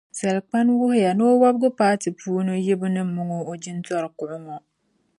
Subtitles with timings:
[0.19, 4.57] zalikpani wuhiya ni o Wɔbigu paati puuni yibu ni mɔŋɔ o jintɔri kuɣ ŋɔ.